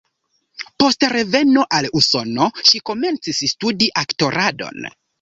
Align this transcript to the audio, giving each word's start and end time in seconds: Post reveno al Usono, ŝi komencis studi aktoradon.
Post 0.83 1.05
reveno 1.13 1.67
al 1.79 1.89
Usono, 2.01 2.49
ŝi 2.71 2.83
komencis 2.93 3.45
studi 3.55 3.95
aktoradon. 4.07 4.95